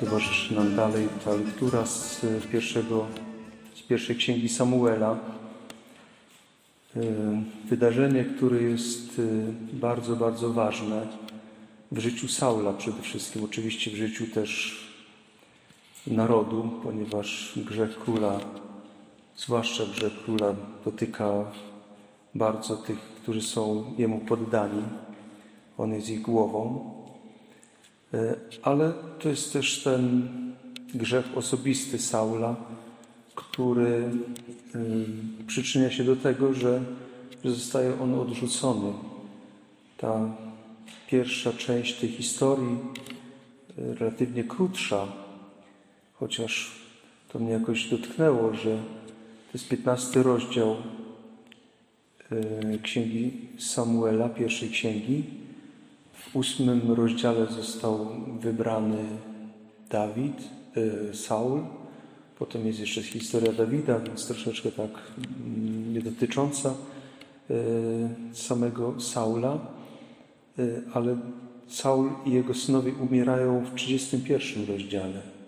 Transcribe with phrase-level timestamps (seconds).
[0.00, 2.20] Towarzyszy nam dalej ta lektura z
[2.52, 3.06] pierwszego,
[3.74, 5.18] z pierwszej księgi Samuela.
[6.96, 7.00] Y,
[7.68, 11.06] Wydarzenie, które jest y, bardzo, bardzo ważne
[11.92, 14.82] w życiu Saula przede wszystkim, oczywiście w życiu też
[16.06, 18.40] narodu, ponieważ grzech króla,
[19.36, 21.44] zwłaszcza grzech króla, dotyka
[22.34, 24.82] bardzo tych, którzy są jemu poddani.
[25.78, 26.90] On jest ich głową.
[28.14, 30.28] E, Ale to jest też ten
[30.94, 32.56] grzech osobisty Saula,
[33.34, 34.10] który
[34.74, 36.82] y, przyczynia się do tego, że,
[37.44, 38.92] że zostaje on odrzucony.
[39.96, 40.30] Ta
[41.08, 42.78] pierwsza część tej historii,
[43.78, 45.06] y, relatywnie krótsza,
[46.22, 46.70] chociaż
[47.32, 48.76] to mnie jakoś dotknęło, że
[49.46, 50.76] to jest 15 rozdział
[52.32, 55.24] y, księgi Samuela, pierwszej księgi.
[56.12, 58.08] W ósmym rozdziale został
[58.40, 59.04] wybrany
[59.90, 60.36] Dawid,
[60.76, 61.60] y, Saul.
[62.38, 66.74] Potem jest jeszcze historia Dawida, więc troszeczkę tak mm, nie dotycząca
[67.50, 67.54] y,
[68.32, 69.58] samego Saula,
[70.94, 71.16] ale
[71.68, 75.41] Saul i jego synowie umierają w 31 rozdziale.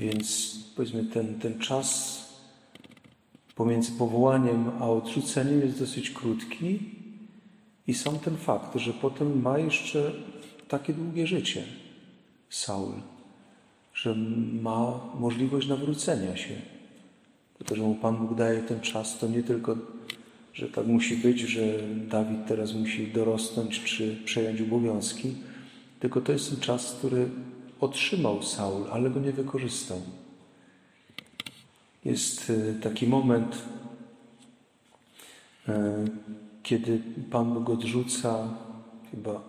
[0.00, 2.20] Więc powiedzmy ten, ten czas
[3.54, 6.78] pomiędzy powołaniem a odrzuceniem jest dosyć krótki
[7.86, 10.12] i sam ten fakt, że potem ma jeszcze
[10.68, 11.64] takie długie życie
[12.50, 12.92] Saul,
[13.94, 14.14] że
[14.62, 16.54] ma możliwość nawrócenia się.
[17.64, 19.76] To, że mu Pan Bóg daje ten czas, to nie tylko,
[20.52, 21.78] że tak musi być, że
[22.08, 25.34] Dawid teraz musi dorosnąć czy przejąć obowiązki,
[26.00, 27.28] tylko to jest ten czas, który
[27.80, 30.00] otrzymał Saul, ale go nie wykorzystał.
[32.04, 33.62] Jest y, taki moment,
[35.68, 35.72] y,
[36.62, 38.48] kiedy Pan Bóg odrzuca
[39.10, 39.40] chyba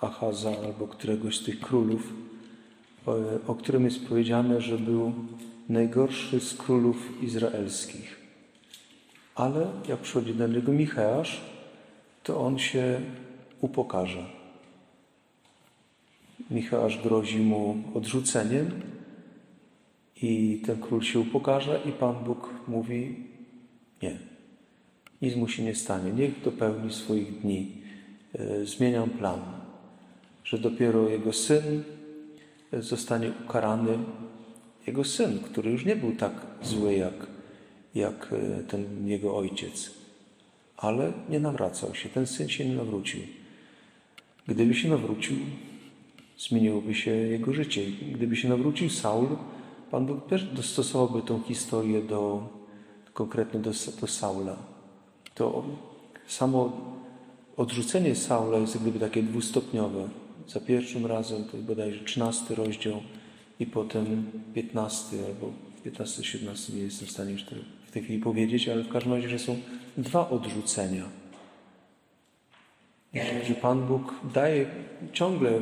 [0.00, 2.12] Achaza albo któregoś z tych królów,
[3.06, 3.14] o,
[3.46, 5.12] o którym jest powiedziane, że był
[5.68, 8.16] najgorszy z królów izraelskich.
[9.34, 11.40] Ale jak przychodzi do niego Micheasz,
[12.22, 13.00] to on się
[13.60, 14.35] upokarza.
[16.50, 18.70] Micheasz grozi mu odrzuceniem
[20.22, 23.16] i ten król się upokarza i Pan Bóg mówi
[24.02, 24.18] nie.
[25.22, 26.12] Nic mu się nie stanie.
[26.12, 27.72] Niech dopełni swoich dni.
[28.34, 29.40] E, Zmieniam plan,
[30.44, 31.82] że dopiero jego syn
[32.72, 33.98] zostanie ukarany.
[34.86, 36.32] Jego syn, który już nie był tak
[36.62, 37.26] zły jak,
[37.94, 39.90] jak e, ten jego ojciec,
[40.76, 42.08] ale nie nawracał się.
[42.08, 43.20] Ten syn się nie nawrócił.
[44.46, 45.36] Gdyby się nawrócił,
[46.38, 47.82] zmieniłoby się jego życie.
[48.12, 49.28] Gdyby się nawrócił Saul,
[49.90, 52.48] Pan Bóg też dostosowałby tą historię do,
[53.12, 53.70] konkretnie do,
[54.00, 54.56] do Saula.
[55.34, 55.64] To
[56.26, 56.72] samo
[57.56, 60.08] odrzucenie Saula jest gdyby takie dwustopniowe.
[60.48, 63.02] Za pierwszym razem to jest bodajże 13 rozdział
[63.60, 65.52] i potem 15 albo
[65.86, 67.44] 15-17, nie jestem w stanie już
[67.86, 69.56] w tej chwili powiedzieć, ale w każdym razie, że są
[69.96, 71.04] dwa odrzucenia.
[73.48, 74.66] Że Pan Bóg daje
[75.12, 75.60] ciągle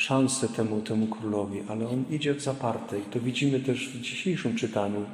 [0.00, 4.56] szansę temu, temu królowi, ale on idzie w zaparte i to widzimy też w dzisiejszym
[4.56, 5.04] czytaniu,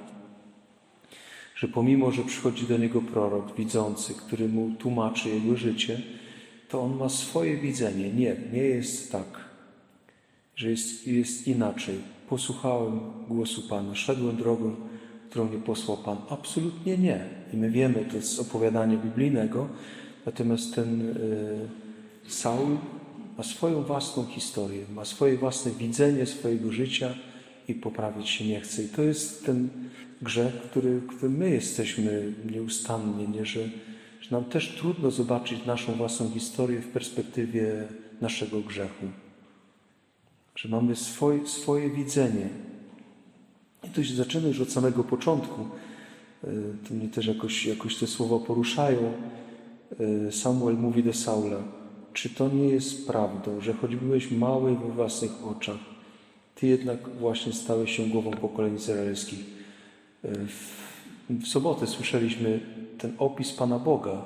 [1.57, 6.03] że pomimo, że przychodzi do niego prorok widzący, który mu tłumaczy jego życie,
[6.69, 8.13] to on ma swoje widzenie.
[8.13, 9.27] Nie, nie jest tak,
[10.57, 11.99] że jest, jest inaczej.
[12.29, 14.77] Posłuchałem głosu Pana, szedłem drogą,
[15.31, 16.17] którą mnie posłał Pan.
[16.31, 17.25] Absolutnie nie.
[17.53, 19.69] I my wiemy, to jest opowiadanie biblijnego,
[20.27, 21.69] natomiast ten y,
[22.29, 22.77] Saul
[23.39, 27.15] ma swoją własną historię, ma swoje własne widzenie swojego życia
[27.69, 28.83] i poprawić się nie chce.
[28.83, 29.69] I to jest ten
[30.23, 33.47] grzech, który, który my jesteśmy nieustannie, nie?
[33.47, 33.69] Że,
[34.21, 37.89] że nam też trudno zobaczyć naszą własną historię w perspektywie
[38.21, 39.07] naszego grzechu.
[40.57, 42.49] Że mamy swoje, swoje widzenie.
[43.85, 45.61] I to się zaczyna już od samego początku.
[46.45, 46.49] E,
[46.89, 49.13] to mnie też jakoś, jakoś te słowa poruszają.
[50.29, 51.59] E, Samuel mówi do Saula,
[52.17, 55.79] czy to nie jest prawdą, że choć byłeś mały we własnych oczach,
[56.55, 59.39] Ty jednak właśnie stałeś się głową pokoleń izraelskich.
[60.23, 60.77] W,
[61.31, 62.61] w sobotę słyszeliśmy
[62.99, 64.23] ten opis Pana Boga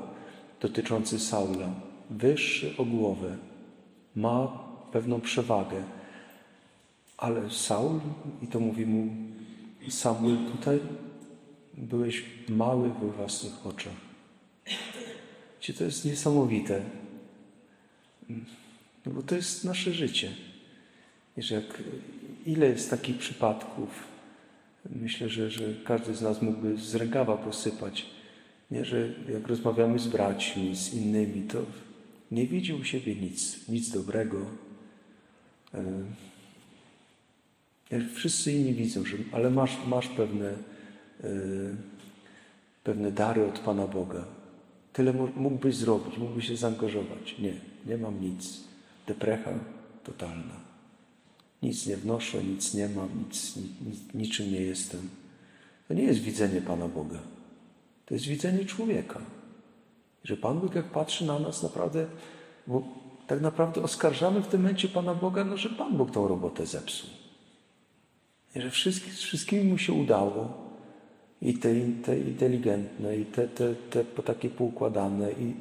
[0.60, 1.68] dotyczący Saula.
[2.10, 3.36] Wyższy o głowę,
[4.16, 4.58] ma
[4.92, 5.82] pewną przewagę.
[7.18, 8.00] Ale Saul,
[8.42, 9.08] i to mówi mu
[9.88, 10.80] Samuel tutaj,
[11.74, 14.00] byłeś mały we własnych oczach.
[15.60, 16.82] Czy to jest niesamowite?
[19.06, 20.32] No bo to jest nasze życie.
[21.36, 21.82] Wiesz, jak
[22.46, 23.88] ile jest takich przypadków?
[24.90, 28.06] Myślę, że, że każdy z nas mógłby z rękawa posypać,
[28.70, 31.62] nie, że jak rozmawiamy z braćmi, z innymi, to
[32.30, 34.46] nie widzi u siebie nic, nic dobrego.
[35.74, 35.82] E,
[38.14, 41.28] Wszyscy inni widzą, że, ale masz, masz pewne, e,
[42.84, 44.24] pewne dary od Pana Boga.
[44.92, 47.38] Tyle mógłbyś zrobić, mógłbyś się zaangażować.
[47.38, 47.52] Nie,
[47.86, 48.60] nie mam nic.
[49.06, 49.50] Deprecha
[50.04, 50.54] totalna.
[51.62, 55.08] Nic nie wnoszę, nic nie mam, nic, nic, niczym nie jestem.
[55.88, 57.18] To nie jest widzenie Pana Boga.
[58.06, 59.20] To jest widzenie człowieka.
[60.24, 62.06] Że Pan Bóg, jak patrzy na nas, naprawdę,
[62.66, 62.82] bo
[63.26, 67.10] tak naprawdę oskarżamy w tym momencie Pana Boga, no, że Pan Bóg tą robotę zepsuł.
[68.54, 70.69] I że wszystkim, z wszystkimi mu się udało.
[71.42, 75.54] I te, te inteligentne, i te, te, te takie poukładane, i,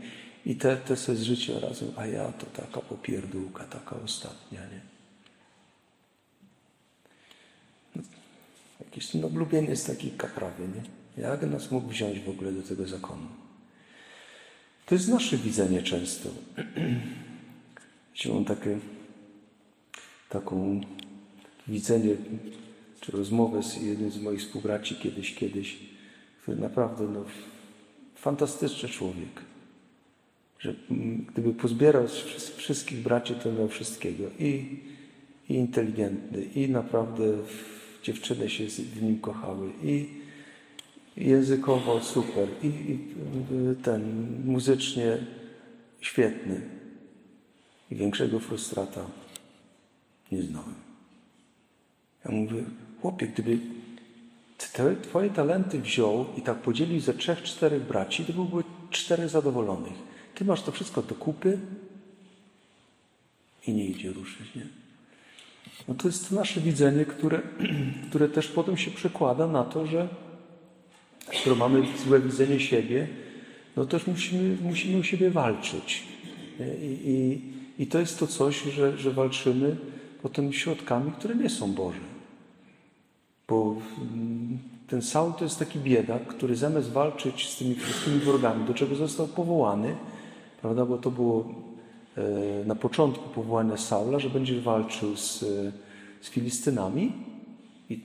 [0.46, 4.82] i te, te se z życia razem, a ja to taka popierdółka, taka ostatnia, nie?
[8.80, 10.84] Jakiś no, lubienie jest taki kaprawy, nie?
[11.24, 13.28] Jak nas mógł wziąć w ogóle do tego zakonu?
[14.86, 16.30] To jest nasze widzenie często.
[18.34, 18.80] Mam takie,
[20.30, 20.82] taką
[21.68, 22.16] widzenie,
[23.00, 25.78] czy rozmowę z jednym z moich współbraci kiedyś, kiedyś,
[26.42, 27.26] który naprawdę no,
[28.16, 29.42] fantastyczny człowiek.
[30.60, 30.76] Że
[31.34, 32.08] gdyby pozbierał
[32.58, 34.24] wszystkich braci, to miał wszystkiego.
[34.40, 34.80] I,
[35.50, 37.24] i inteligentny, i naprawdę
[38.04, 40.08] dziewczyny się w nim kochały, i
[41.18, 43.00] językowo super, i, i
[43.84, 45.18] ten muzycznie
[46.02, 46.62] świetny.
[47.92, 49.06] I większego frustrata
[50.32, 50.76] nie znałem.
[52.26, 52.64] Ja mówię,
[53.02, 53.58] chłopie, gdyby
[55.02, 59.94] twoje talenty wziął i tak podzielił ze trzech, czterech braci, to byłoby czterech zadowolonych.
[60.36, 61.60] Ty masz to wszystko do kupy
[63.68, 64.68] i nie idzie ruszyć, nie?
[65.88, 67.42] No to jest nasze widzenie, które,
[68.10, 70.08] które też potem się przekłada na to, że
[71.34, 73.08] skoro mamy złe widzenie siebie,
[73.76, 76.04] no też musimy, musimy o siebie walczyć.
[76.82, 77.42] I, i,
[77.84, 79.76] i to jest to coś, że, że walczymy
[80.22, 82.19] potem środkami, które nie są Boże.
[83.50, 83.76] Bo
[84.88, 88.96] ten Saul to jest taki biedak, który zamiast walczyć z tymi wszystkimi wrogami, do czego
[88.96, 89.96] został powołany,
[90.62, 91.54] prawda, bo to było
[92.18, 95.40] e, na początku powołania Saula, że będzie walczył z,
[96.22, 97.12] z Filistynami
[97.90, 98.02] i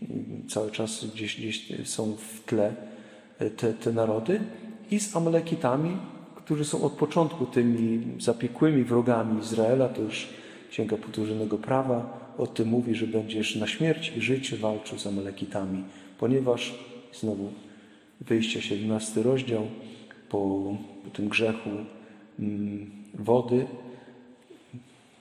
[0.48, 2.74] cały czas gdzieś, gdzieś są w tle
[3.56, 4.40] te, te narody
[4.90, 5.96] i z Amalekitami,
[6.36, 10.28] którzy są od początku tymi zapiekłymi wrogami Izraela, to już
[10.70, 15.84] Księga Powtórzonego Prawa o tym mówi, że będziesz na śmierć i życie walczył z Amalekitami,
[16.18, 16.74] ponieważ
[17.12, 17.52] znowu
[18.20, 19.66] wyjście 17 rozdział
[20.28, 20.76] po,
[21.12, 21.70] tym grzechu
[22.38, 23.66] mm, wody,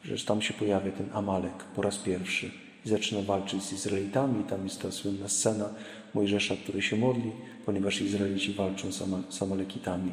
[0.04, 2.52] że tam się pojawia ten Amalek po raz pierwszy
[2.86, 4.44] i zaczyna walczyć z Izraelitami.
[4.44, 5.70] Tam jest ta słynna scena
[6.14, 7.32] Mojżesza, który się modli,
[7.66, 8.92] ponieważ Izraelici walczą
[9.30, 10.12] z Amalekitami.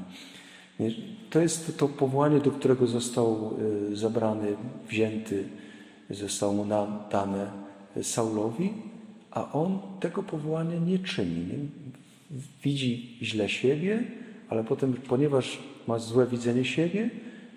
[1.31, 3.57] To jest to powołanie, do którego został
[3.93, 4.57] zabrany,
[4.89, 5.45] wzięty,
[6.11, 6.67] zostało mu
[7.11, 7.51] dane
[8.03, 8.73] Saulowi,
[9.31, 11.47] a on tego powołania nie czyni.
[11.47, 11.59] Nie?
[12.63, 14.05] Widzi źle siebie,
[14.49, 17.11] ale potem, ponieważ ma złe widzenie siebie,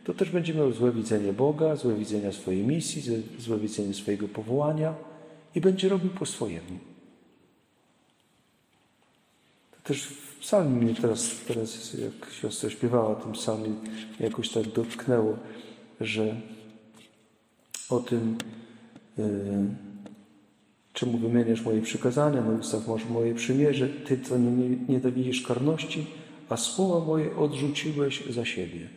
[0.03, 3.01] to też będzie miał złe widzenie Boga, złe widzenie swojej misji,
[3.39, 4.95] złe widzenie swojego powołania
[5.55, 6.79] i będzie robił po swojemu.
[9.71, 13.69] To też w psalmie mnie teraz, teraz jak siostra śpiewała o tym psalmie,
[14.19, 15.37] jakoś tak dotknęło,
[16.01, 16.35] że
[17.93, 18.37] o tym,
[19.17, 19.25] yy,
[20.93, 26.07] czemu wymieniasz moje przykazania, na ustach masz moje przymierze, Ty, co nie, nie nienawidzisz karności,
[26.49, 28.87] a słowa moje odrzuciłeś za siebie.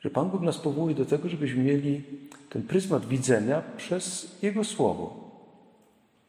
[0.00, 2.02] Że Pan Bóg nas powołuje do tego, żebyśmy mieli
[2.50, 5.30] ten pryzmat widzenia przez Jego Słowo.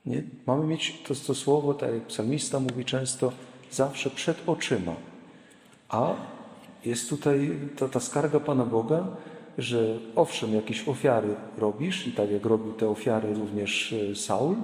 [0.06, 0.24] Nie?
[0.48, 3.32] Mamy mieć to, to słowo, tak jak psalmista mówi często,
[3.72, 4.96] zawsze przed oczyma.
[5.90, 6.16] A
[6.86, 9.08] jest tutaj ta, ta skarga Pana Boga,
[9.58, 14.56] że owszem, jakieś ofiary robisz i tak jak robił te ofiary również Saul,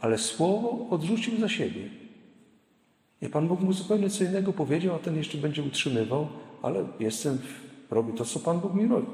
[0.00, 1.88] ale słowo odrzucił za siebie.
[3.22, 6.28] I Pan Bóg mu zupełnie co innego powiedział, a ten jeszcze będzie utrzymywał,
[6.62, 7.38] ale jestem,
[7.90, 9.06] robię to, co Pan Bóg mi, robi,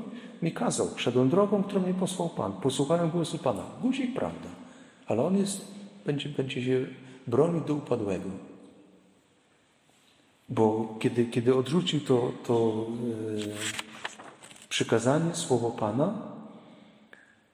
[0.42, 0.88] mi kazał.
[0.97, 2.52] Szedłem drogą, którą mnie posłał Pan.
[2.52, 3.62] Posłuchałem głosu Pana.
[3.83, 4.49] Guzik prawda.
[5.06, 5.75] Ale on jest,
[6.06, 6.87] będzie, będzie się
[7.26, 8.30] bronił do upadłego.
[10.49, 12.87] Bo kiedy, kiedy odrzucił to, to
[13.37, 13.86] yy,
[14.76, 16.14] przykazanie, słowo Pana,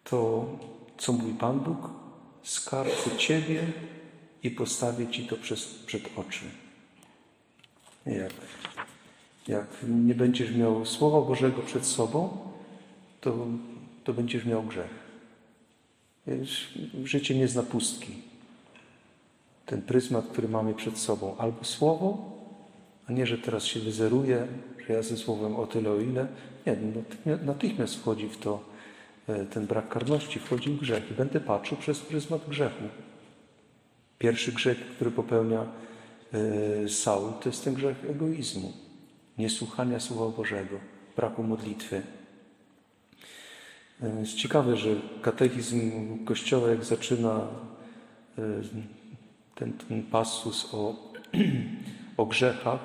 [0.04, 0.46] to
[0.98, 1.90] co mówi Pan Bóg?
[2.42, 3.62] Skarcę Ciebie
[4.42, 6.44] i postawię Ci to przez, przed oczy.
[8.06, 8.32] Jak,
[9.48, 12.38] jak nie będziesz miał Słowa Bożego przed sobą,
[13.20, 13.46] to,
[14.04, 14.94] to będziesz miał grzech.
[17.04, 18.12] Życie nie zna pustki.
[19.66, 22.30] Ten pryzmat, który mamy przed sobą, albo słowo,
[23.06, 24.46] a nie, że teraz się wyzeruje,
[24.86, 26.26] że ja ze słowem o tyle, o ile.
[26.66, 26.76] Nie,
[27.44, 28.64] natychmiast wchodzi w to
[29.28, 32.84] e, ten brak karności, wchodzi w grzech i będę patrzył przez pryzmat grzechu.
[34.18, 35.66] Pierwszy grzech, który popełnia
[36.32, 38.72] e, Saul, to jest ten grzech egoizmu,
[39.38, 40.76] niesłuchania Słowa Bożego,
[41.16, 42.02] braku modlitwy.
[44.02, 44.88] E, jest ciekawe, że
[45.22, 47.48] katechizm Kościoła, jak zaczyna
[49.54, 51.12] ten, ten pasus o,
[52.16, 52.80] o grzechach,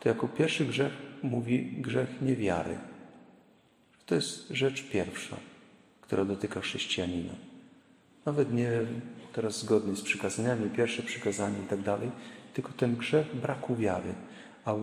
[0.00, 2.89] to jako pierwszy grzech mówi grzech niewiary.
[4.10, 5.36] To jest rzecz pierwsza,
[6.00, 7.32] która dotyka chrześcijanina.
[8.26, 8.70] Nawet nie
[9.32, 12.10] teraz zgodnie z przykazaniami, pierwsze przykazanie i tak dalej,
[12.54, 14.14] tylko ten grzech braku wiary.
[14.64, 14.74] A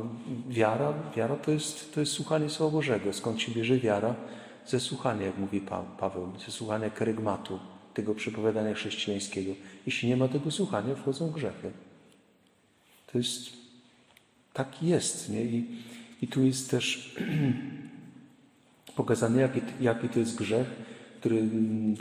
[0.49, 3.13] wiara, wiara to jest, to jest słuchanie Słowa Bożego.
[3.13, 4.15] Skąd się bierze wiara?
[4.65, 5.61] Ze słuchania, jak mówi
[5.99, 7.59] Paweł, ze słuchania kerygmatu,
[7.93, 9.53] tego przepowiadania chrześcijańskiego.
[9.85, 11.71] Jeśli nie ma tego słuchania, wchodzą grzechy.
[13.11, 13.49] To jest,
[14.53, 15.29] tak jest.
[15.29, 15.43] Nie?
[15.43, 15.65] I,
[16.21, 17.15] I tu jest też
[18.97, 20.67] pokazane, jaki, jaki to jest grzech,
[21.19, 21.41] który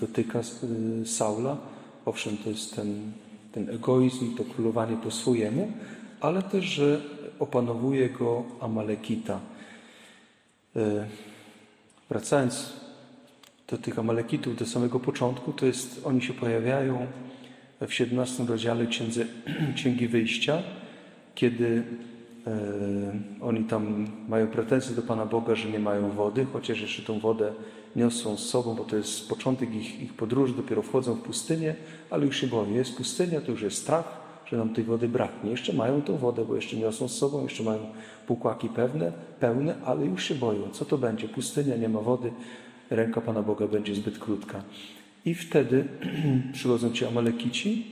[0.00, 1.56] dotyka y, Saula.
[2.04, 3.12] Owszem, to jest ten,
[3.52, 5.72] ten egoizm, to królowanie po swojemu,
[6.20, 7.00] ale też, że
[7.38, 9.40] opanowuje go Amalekita.
[10.76, 10.80] Y,
[12.08, 12.72] wracając
[13.68, 17.06] do tych Amalekitów, do samego początku, to jest, oni się pojawiają
[17.80, 19.26] w 17 rozdziale Księdze,
[19.76, 20.62] Księgi Wyjścia,
[21.34, 21.82] kiedy
[23.40, 27.52] oni tam mają pretensje do Pana Boga, że nie mają wody, chociaż jeszcze tą wodę
[27.96, 31.74] niosą z sobą, bo to jest początek ich, ich podróży, dopiero wchodzą w pustynię,
[32.10, 32.74] ale już się boją.
[32.74, 35.50] Jest pustynia, to już jest strach, że nam tej wody braknie.
[35.50, 37.80] Jeszcze mają tą wodę, bo jeszcze niosą z sobą, jeszcze mają
[38.26, 40.70] pukłaki pewne, pełne, ale już się boją.
[40.70, 41.28] Co to będzie?
[41.28, 42.32] Pustynia, nie ma wody,
[42.90, 44.62] ręka Pana Boga będzie zbyt krótka.
[45.24, 45.84] I wtedy
[46.52, 47.86] przychodzą ci Amalekici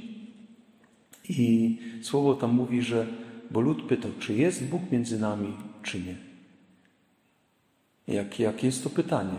[1.29, 3.07] i słowo tam mówi, że
[3.51, 6.17] bo lud pytał, czy jest Bóg między nami, czy nie.
[8.09, 9.39] Jak, jak jest to pytanie?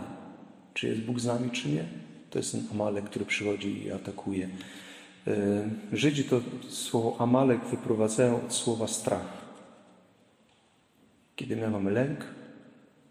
[0.74, 1.84] Czy jest Bóg z nami, czy nie?
[2.30, 4.48] To jest ten Amalek, który przychodzi i atakuje.
[5.26, 9.46] E, Żydzi to słowo Amalek wyprowadzają od słowa strach.
[11.36, 12.24] Kiedy my mamy lęk,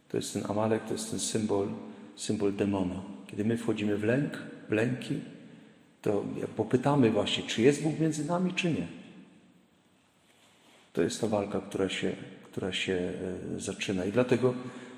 [0.10, 1.68] to jest ten Amalek, to jest ten symbol
[2.16, 3.02] symbol demona.
[3.28, 4.38] Kiedy my wchodzimy w lęk,
[4.70, 5.20] w lęki,
[6.02, 6.24] to
[6.56, 8.88] popytamy właśnie, czy jest Bóg między nami, czy nie.
[10.96, 14.06] To jest ta walka, która się, która się e, zaczyna.
[14.06, 14.54] I dlatego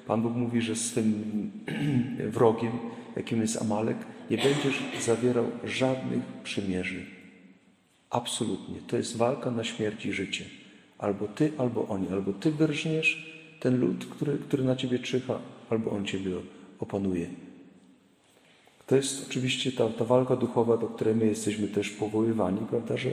[0.08, 1.52] Pan Bóg mówi, że z tym
[2.38, 2.72] wrogiem,
[3.16, 3.98] jakim jest Amalek,
[4.32, 7.06] nie będziesz zawierał żadnych przymierzy.
[8.10, 8.76] Absolutnie.
[8.88, 10.46] To jest walka na śmierć i życie.
[10.98, 12.08] Albo ty, albo oni.
[12.12, 15.40] Albo ty wyrżniesz ten lud, który, który na ciebie czyha,
[15.70, 16.32] albo on ciebie
[16.80, 17.28] opanuje.
[18.88, 23.10] To jest oczywiście ta, ta walka duchowa, do której my jesteśmy też powoływani, prawda, że,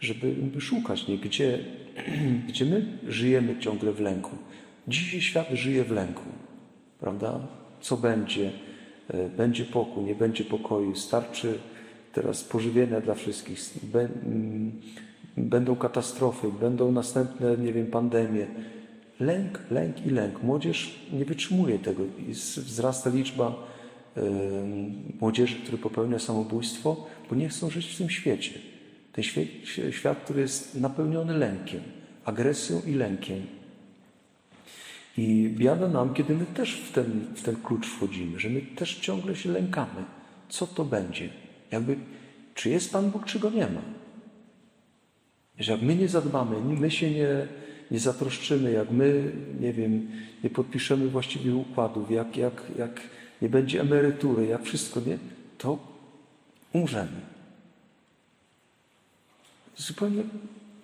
[0.00, 1.18] żeby szukać, nie?
[1.18, 1.58] Gdzie,
[2.48, 4.36] gdzie my żyjemy ciągle w lęku.
[4.88, 6.24] Dzisiaj świat żyje w lęku,
[7.00, 7.40] prawda?
[7.80, 8.50] Co będzie?
[9.08, 11.58] E, będzie pokój, nie będzie pokoju, starczy
[12.12, 13.58] teraz pożywienia dla wszystkich,
[15.36, 18.46] będą katastrofy, będą następne, nie wiem, pandemie.
[19.20, 20.42] Lęk, lęk i lęk.
[20.42, 23.66] Młodzież nie wytrzymuje tego wzrasta liczba
[24.16, 24.20] y,
[25.20, 28.50] młodzieży, które popełnia samobójstwo, bo nie chcą żyć w tym świecie.
[29.12, 29.46] Ten świat,
[29.90, 31.82] świat, który jest napełniony lękiem,
[32.24, 33.46] agresją i lękiem.
[35.16, 38.94] I biada nam, kiedy my też w ten, w ten klucz wchodzimy, że my też
[38.94, 40.04] ciągle się lękamy.
[40.48, 41.28] Co to będzie?
[41.70, 41.96] Jakby,
[42.54, 43.80] czy jest Pan Bóg, czy go nie ma?
[45.58, 47.46] Że jak my nie zadbamy, my się nie,
[47.90, 50.08] nie zatroszczymy, jak my, nie wiem,
[50.44, 53.00] nie podpiszemy właściwie układów, jak, jak, jak
[53.42, 55.18] nie będzie emerytury, jak wszystko, nie,
[55.58, 55.78] to
[56.72, 57.37] umrzemy.
[59.78, 60.22] Zupełnie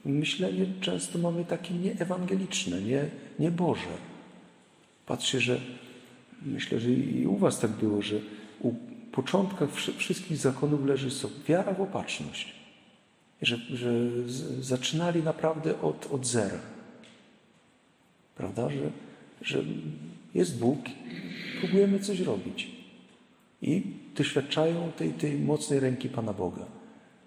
[0.04, 3.04] myślenie często mamy takie nieewangeliczne, nie,
[3.38, 3.96] nie Boże.
[5.06, 5.60] Patrzcie, że
[6.42, 8.16] myślę, że i u Was tak było, że
[8.60, 8.74] u
[9.12, 12.54] początkach wszystkich zakonów leży sobie wiara w opatrzność.
[13.42, 13.92] Że, że
[14.60, 16.58] zaczynali naprawdę od, od zera.
[18.36, 18.68] Prawda?
[18.70, 18.90] Że,
[19.42, 19.64] że
[20.34, 20.78] jest Bóg,
[21.60, 22.70] próbujemy coś robić.
[23.62, 23.82] I
[24.16, 26.66] doświadczają tej, tej mocnej ręki Pana Boga.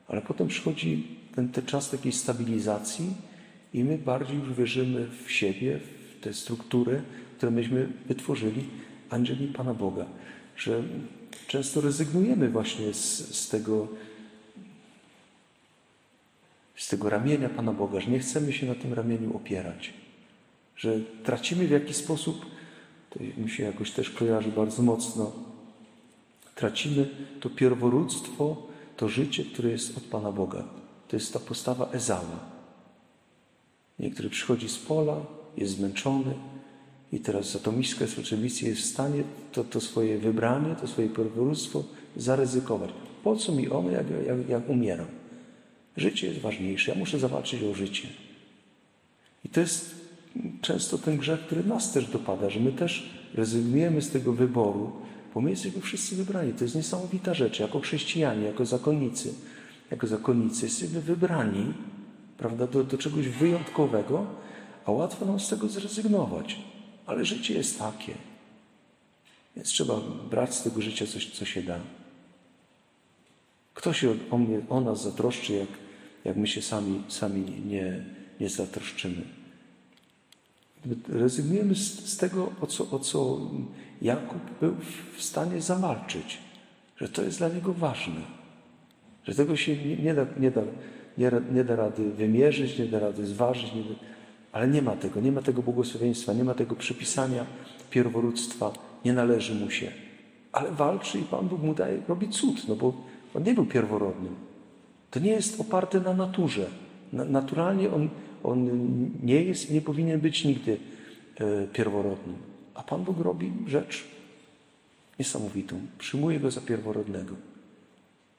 [0.07, 3.13] Ale potem przychodzi ten, ten czas takiej stabilizacji
[3.73, 7.01] i my bardziej już wierzymy w siebie, w te struktury,
[7.37, 8.63] które myśmy wytworzyli,
[9.09, 10.05] aniżeli Pana Boga.
[10.57, 10.83] Że
[11.47, 13.87] często rezygnujemy właśnie z, z tego
[16.75, 19.93] z tego ramienia Pana Boga, że nie chcemy się na tym ramieniu opierać
[20.77, 22.45] że tracimy w jakiś sposób,
[23.09, 25.31] to mi się jakoś też kojarzy bardzo mocno,
[26.55, 28.67] Tracimy to pierworództwo,
[28.97, 30.63] to życie, które jest od Pana Boga.
[31.07, 32.39] To jest ta postawa Ezała.
[33.99, 35.25] Niektóry przychodzi z pola,
[35.57, 36.33] jest zmęczony
[37.11, 41.09] i teraz za tą miskę rzeczywiście jest w stanie to, to swoje wybranie, to swoje
[41.09, 41.83] pierworództwo
[42.17, 42.89] zaryzykować.
[43.23, 45.07] Po co mi ono, jak, jak, jak umieram?
[45.97, 46.91] Życie jest ważniejsze.
[46.91, 48.07] Ja muszę zawalczyć o życie.
[49.45, 49.95] I to jest
[50.61, 54.91] często ten grzech, który nas też dopada, że my też rezygnujemy z tego wyboru,
[55.33, 56.53] bo my jesteśmy wszyscy wybrani.
[56.53, 57.59] To jest niesamowita rzecz.
[57.59, 59.33] Jako chrześcijanie, jako zakonnicy,
[59.91, 61.73] jako zakonnicy jesteśmy wybrani
[62.37, 64.25] prawda, do, do czegoś wyjątkowego,
[64.85, 66.57] a łatwo nam z tego zrezygnować.
[67.05, 68.13] Ale życie jest takie.
[69.55, 71.79] Więc trzeba brać z tego życia coś, co się da.
[73.73, 75.69] Kto się o, mnie, o nas zatroszczy, jak,
[76.25, 78.05] jak my się sami, sami nie,
[78.39, 79.21] nie zatroszczymy?
[81.07, 83.39] Rezygnujemy z, z tego, o co, o co
[84.01, 84.75] Jakub był
[85.17, 86.37] w stanie zawalczyć,
[86.97, 88.21] że to jest dla niego ważne,
[89.27, 90.61] że tego się nie, nie, da, nie, da,
[91.17, 93.89] nie, nie da rady wymierzyć, nie da rady zważyć, nie da,
[94.51, 97.45] ale nie ma tego, nie ma tego błogosławieństwa, nie ma tego przypisania
[97.89, 98.73] pierworództwa,
[99.05, 99.91] nie należy mu się.
[100.51, 102.93] Ale walczy i Pan Bóg mu daje, robi cud, no bo
[103.33, 104.35] on nie był pierworodnym.
[105.11, 106.67] To nie jest oparte na naturze.
[107.13, 108.09] Naturalnie on,
[108.43, 108.69] on
[109.23, 110.77] nie jest nie powinien być nigdy
[111.39, 112.35] e, pierworodnym.
[112.73, 114.03] A Pan Bóg robi rzecz
[115.19, 115.79] niesamowitą.
[115.97, 117.35] Przyjmuje go za pierworodnego.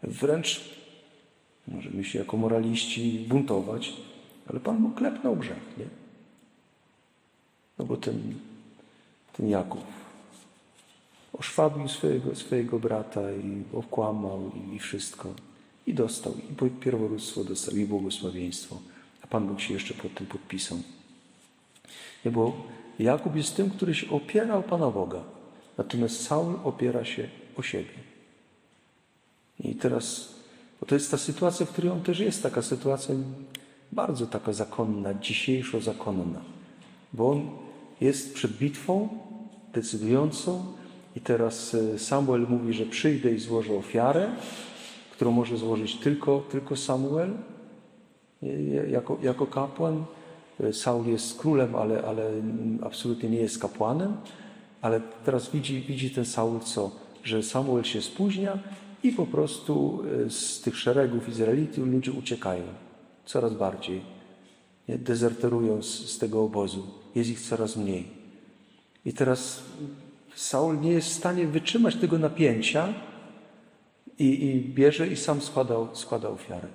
[0.02, 0.60] Wręcz
[1.68, 3.92] możemy się jako moraliści buntować,
[4.50, 5.84] ale Pan Bóg klepnął grzech, nie?
[7.78, 8.34] No bo ten,
[9.36, 9.84] ten Jakub
[11.32, 15.34] oszwabił swojego, swojego brata i okłamał i, i wszystko.
[15.86, 16.34] I dostał,
[16.66, 18.80] i pierworództwo dostał, i błogosławieństwo.
[19.22, 20.78] A Pan Bóg się jeszcze pod tym podpisał.
[22.24, 22.56] Nie, bo
[22.98, 25.22] Jakub jest tym, który się opiera o Pana Boga.
[25.78, 28.07] Natomiast Saul opiera się o siebie.
[29.60, 30.34] I teraz,
[30.80, 33.14] bo to jest ta sytuacja, w której on też jest, taka sytuacja
[33.92, 36.40] bardzo taka zakonna, dzisiejszo zakonna.
[37.12, 37.50] Bo on
[38.00, 39.08] jest przed bitwą
[39.72, 40.64] decydującą
[41.16, 44.30] i teraz e, Samuel mówi, że przyjdę i złożę ofiarę,
[45.12, 47.30] którą może złożyć tylko, tylko Samuel
[48.88, 50.04] jako, jako kapłan.
[50.60, 52.30] E, Saul jest królem, ale, ale
[52.82, 54.16] absolutnie nie jest kapłanem.
[54.82, 56.90] Ale teraz widzi, widzi ten Saul co?
[57.24, 58.58] Że Samuel się spóźnia
[59.02, 62.62] i po prostu e, z tych szeregów Izraelitów ludzie uciekają
[63.24, 64.00] coraz bardziej.
[64.88, 64.98] Nie?
[64.98, 66.86] Dezerterują z, z tego obozu.
[67.14, 68.08] Jest ich coraz mniej.
[69.04, 69.62] I teraz
[70.34, 72.94] Saul nie jest w stanie wytrzymać tego napięcia
[74.18, 76.68] i, i bierze i sam składał, składa ofiarę.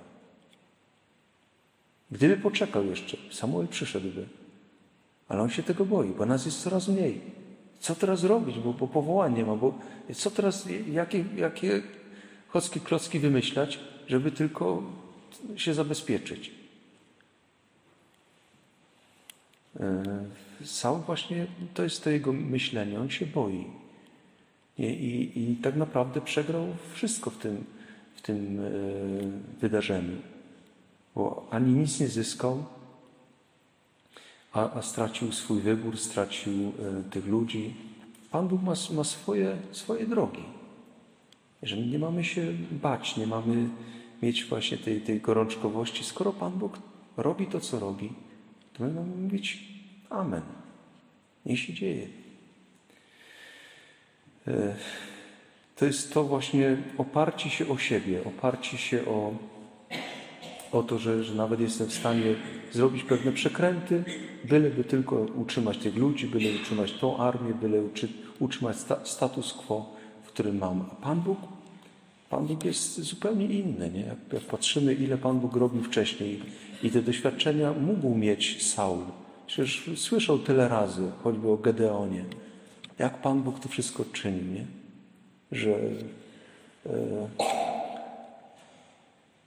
[2.10, 4.26] Gdyby poczekał jeszcze, Samuel przyszedłby.
[5.28, 7.20] Ale on się tego boi, bo nas jest coraz mniej.
[7.80, 9.74] Co teraz robić, bo, bo powołań nie ma, bo
[10.14, 11.82] co teraz, jakie, jakie
[12.54, 14.82] chocki klocki wymyślać, żeby tylko
[15.56, 16.50] się zabezpieczyć.
[19.80, 20.02] E,
[20.64, 23.66] Saul właśnie, to jest to jego myślenie, on się boi.
[24.78, 27.64] I, i, i tak naprawdę przegrał wszystko w tym,
[28.16, 28.70] w tym e,
[29.60, 30.16] wydarzeniu.
[31.14, 32.64] Bo ani nic nie zyskał,
[34.52, 37.74] a, a stracił swój wybór, stracił e, tych ludzi.
[38.30, 40.53] Pan Bóg ma, ma swoje, swoje drogi.
[41.64, 43.68] Że nie mamy się bać, nie mamy
[44.22, 46.04] mieć właśnie tej, tej gorączkowości.
[46.04, 46.78] Skoro Pan Bóg
[47.16, 48.12] robi to, co robi,
[48.72, 49.74] to my mamy mówić
[50.10, 50.42] Amen.
[51.46, 52.08] Niech się dzieje.
[54.48, 54.76] E,
[55.76, 59.34] to jest to właśnie oparcie się o siebie, oparcie się o,
[60.72, 62.34] o to, że, że nawet jestem w stanie
[62.72, 64.04] zrobić pewne przekręty,
[64.44, 67.82] byleby tylko utrzymać tych ludzi, byle utrzymać tą armię, byle
[68.38, 69.93] utrzymać sta, status quo,
[70.34, 70.80] w którym mam.
[70.80, 71.38] A Pan Bóg,
[72.30, 73.90] Pan Bóg jest zupełnie inny.
[73.90, 74.00] Nie?
[74.00, 76.42] Jak, jak patrzymy, ile Pan Bóg robił wcześniej
[76.82, 79.04] i te doświadczenia mógł mieć Saul.
[79.46, 82.24] Przecież słyszał tyle razy, choćby o Gedeonie,
[82.98, 84.64] jak Pan Bóg to wszystko czyni, nie?
[85.52, 86.90] że e,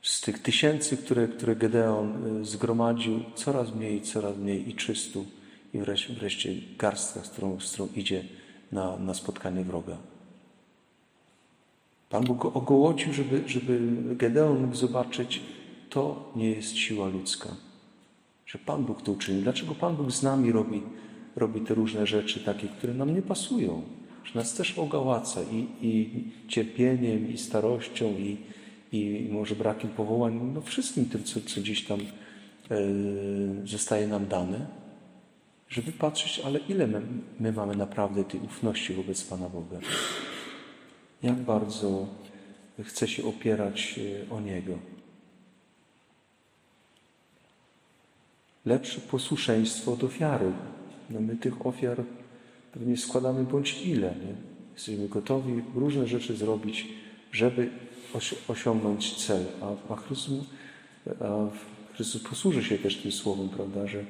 [0.02, 5.26] z tych tysięcy, które, które Gedeon e, zgromadził, coraz mniej, coraz mniej i czystu
[5.73, 8.23] i wreszcie, wreszcie garstka, z którą, z którą idzie
[8.71, 9.97] na, na spotkanie wroga.
[12.10, 13.80] Pan Bóg go ogołocił, żeby, żeby
[14.15, 15.41] Gedeon mógł zobaczyć,
[15.89, 17.50] to nie jest siła ludzka
[18.48, 19.41] że Pan Bóg to uczynił.
[19.41, 20.82] Dlaczego Pan Bóg z nami robi,
[21.36, 23.82] robi te różne rzeczy takie, które nam nie pasują?
[24.24, 28.38] Że nas też ogałaca i, i cierpieniem, i starością, i,
[28.91, 32.78] i może brakiem powołań, no wszystkim tym, co, co gdzieś tam e,
[33.65, 34.67] zostaje nam dane,
[35.70, 37.02] żeby patrzeć, ale ile my,
[37.39, 39.80] my mamy naprawdę tej ufności wobec Pana Boga.
[41.24, 42.08] Jak bardzo
[42.84, 44.00] chce się opierać
[44.30, 44.78] e, o Niego.
[48.66, 50.52] Lepsze posłuszeństwo od ofiary.
[51.10, 52.04] No my tych ofiar
[52.74, 54.08] pewnie składamy bądź ile.
[54.08, 54.36] Nie?
[54.74, 56.88] Jesteśmy gotowi różne rzeczy zrobić,
[57.32, 57.70] żeby
[58.48, 59.46] osiągnąć cel.
[59.62, 60.46] A, a, Chrystus,
[61.20, 61.48] a
[61.94, 64.06] Chrystus posłuży się też tym słowem, prawda, że,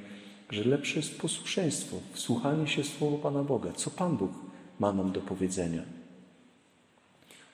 [0.49, 3.71] że lepsze jest posłuszeństwo, wsłuchanie się w słowo Pana Boga.
[3.71, 4.31] Co Pan Bóg
[4.79, 5.96] ma nam do powiedzenia?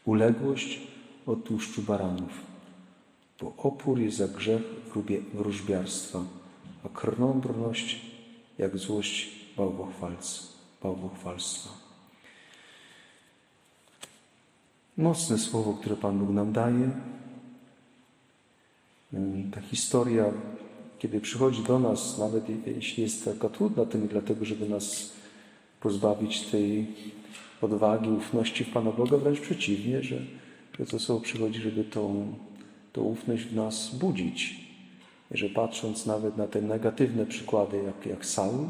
[0.06, 0.80] Uległość
[1.26, 2.32] od tłuszczu baranów,
[3.42, 4.62] bo opór jest za grzech
[5.34, 6.24] wróżbiarstwa,
[6.86, 8.02] a krnąbrność
[8.58, 9.32] jak złość
[10.82, 11.70] bałwochwalstwa.
[14.98, 16.92] Mocne słowo, które Pan Bóg nam daje.
[19.52, 20.26] Ta historia,
[21.00, 25.14] kiedy przychodzi do nas, nawet jeśli jest taka trudna, to nie dlatego, żeby nas
[25.80, 26.88] pozbawić tej
[27.64, 30.18] odwagi, ufności w Pana Boga, wręcz przeciwnie, że,
[30.80, 32.34] że to słowo przychodzi, żeby tą,
[32.94, 34.64] tą ufność w nas budzić.
[35.32, 38.68] I że patrząc nawet na te negatywne przykłady, jak, jak Saul,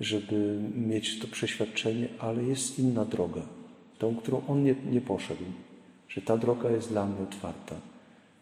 [0.00, 3.42] żeby mieć to przeświadczenie, ale jest inna droga,
[3.98, 5.44] tą, którą on nie, nie poszedł,
[6.08, 7.76] że ta droga jest dla mnie otwarta,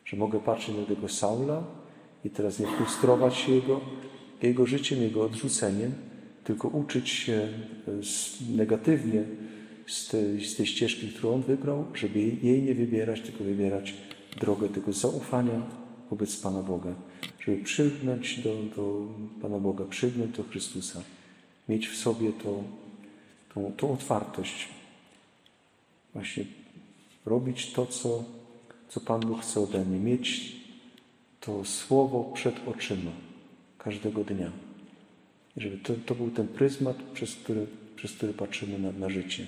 [0.04, 1.62] że mogę patrzeć na tego Saula
[2.24, 3.80] i teraz nie frustrować się jego,
[4.42, 5.92] jego życiem, jego odrzuceniem,
[6.44, 7.48] tylko uczyć się
[8.56, 9.24] negatywnie
[9.90, 13.94] z tej, z tej ścieżki, którą on wybrał, żeby jej nie wybierać, tylko wybierać
[14.40, 15.62] drogę tego zaufania
[16.11, 16.94] wobec Pana Boga,
[17.40, 19.07] żeby przygnąć do, do
[19.42, 21.03] Pana Boga, przygnąć do Chrystusa,
[21.68, 22.64] mieć w sobie tą,
[23.55, 24.68] tą, tą otwartość,
[26.12, 26.44] właśnie
[27.26, 28.24] robić to, co,
[28.88, 30.57] co Pan Bóg chce ode mnie, mieć
[31.40, 33.11] to słowo przed oczyma
[33.79, 34.53] każdego dnia.
[35.57, 39.46] I żeby to, to był ten pryzmat, przez który, przez który patrzymy na, na życie.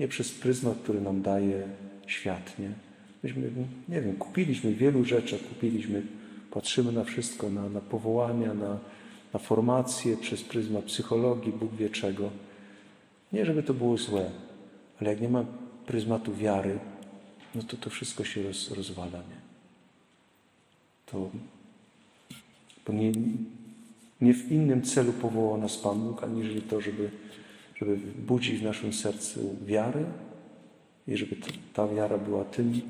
[0.00, 1.68] Nie przez pryzmat, który nam daje
[2.06, 2.70] świat, nie?
[3.22, 3.50] Myśmy,
[3.88, 6.02] nie wiem, kupiliśmy wielu rzeczy, kupiliśmy,
[6.50, 8.78] patrzymy na wszystko, na, na powołania, na,
[9.32, 12.30] na formację przez pryzmat psychologii, Bóg wie czego.
[13.32, 14.30] Nie, żeby to było złe,
[15.00, 15.44] ale jak nie ma
[15.86, 16.78] pryzmatu wiary,
[17.54, 19.44] no to to wszystko się roz, rozwala, nie?
[21.06, 21.30] To,
[22.86, 23.12] bo nie,
[24.20, 27.10] nie w innym celu powołał nas Pan Bóg, aniżeli to, żeby,
[27.84, 30.04] żeby budzić w naszym sercu wiarę
[31.08, 31.36] i żeby
[31.72, 32.80] ta wiara była tym,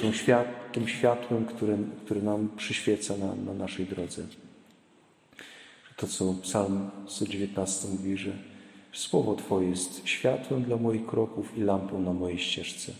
[0.00, 4.22] tym, świat, tym światłem, które, które nam przyświeca na, na naszej drodze.
[5.96, 8.32] To, co Psalm 119 mówi, że
[8.92, 12.92] Słowo Twoje jest światłem dla moich kroków i lampą na mojej ścieżce.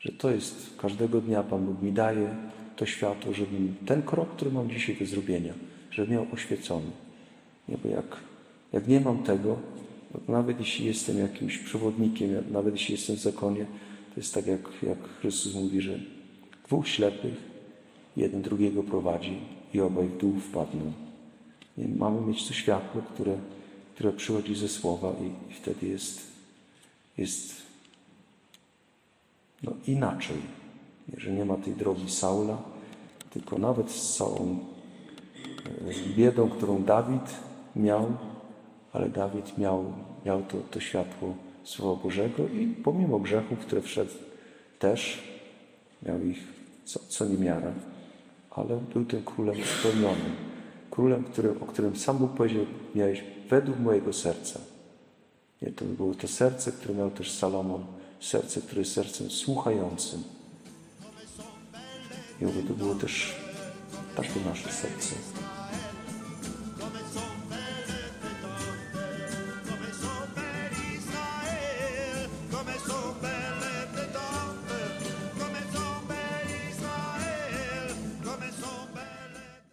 [0.00, 2.36] Że to jest każdego dnia Pan Bóg mi daje
[2.76, 5.54] to światło, żebym ten krok, który mam dzisiaj do zrobienia,
[5.90, 6.90] żeby miał oświecony.
[7.68, 8.16] Nie, bo jak,
[8.72, 9.58] jak nie mam tego,
[10.28, 13.66] nawet jeśli jestem jakimś przewodnikiem, nawet jeśli jestem w zakonie,
[14.14, 15.98] to jest tak, jak, jak Chrystus mówi, że
[16.66, 17.34] dwóch ślepych,
[18.16, 19.38] jeden drugiego prowadzi
[19.74, 20.92] i obaj w dół wpadną.
[21.78, 23.38] Nie, mamy mieć to światło, które,
[23.94, 26.20] które przychodzi ze słowa i, i wtedy jest,
[27.18, 27.62] jest
[29.62, 30.36] no, inaczej.
[31.16, 32.62] Że nie ma tej drogi Saula,
[33.30, 34.58] tylko nawet z całą
[36.10, 37.34] e, biedą, którą Dawid
[37.76, 38.16] miał,
[38.94, 39.92] ale Dawid miał,
[40.26, 44.12] miał to, to światło Słowa Bożego i pomimo grzechów, które wszedł
[44.78, 45.22] też,
[46.02, 46.38] miał ich
[46.84, 47.72] co, co niemiara,
[48.50, 50.36] ale był tym królem spełnionym.
[50.90, 54.60] Królem, który, o którym sam Bóg powiedział, miałeś według mojego serca.
[55.62, 57.84] Nie, to było to serce, które miał też Salomon,
[58.20, 60.22] serce, które jest sercem słuchającym.
[62.40, 63.34] I to było też
[64.16, 65.33] takie nasze serce.